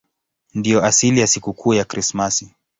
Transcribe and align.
Ndiyo 0.53 0.83
asili 0.85 1.19
ya 1.19 1.27
sikukuu 1.27 1.73
ya 1.73 1.85
Krismasi. 1.85 2.51